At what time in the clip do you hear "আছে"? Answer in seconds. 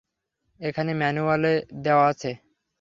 2.11-2.31